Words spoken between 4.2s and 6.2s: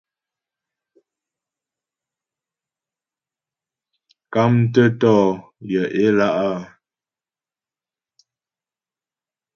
Mkámtə́ tɔ̌ yaə̌ ě